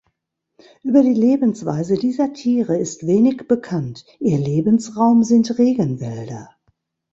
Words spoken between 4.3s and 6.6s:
Lebensraum sind Regenwälder.